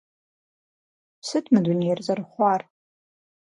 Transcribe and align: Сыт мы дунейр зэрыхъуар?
Сыт 1.27 1.45
мы 1.51 1.59
дунейр 1.65 1.99
зэрыхъуар? 2.05 2.61